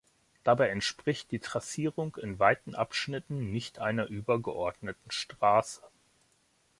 Dabei 0.43 0.69
entspricht 0.69 1.29
die 1.29 1.37
Trassierung 1.37 2.15
in 2.15 2.39
weiten 2.39 2.73
Abschnitten 2.73 3.51
nicht 3.51 3.77
einer 3.77 4.07
übergeordneten 4.07 5.11
Straße. 5.11 5.83